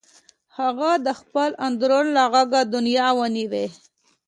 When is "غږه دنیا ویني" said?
2.33-3.65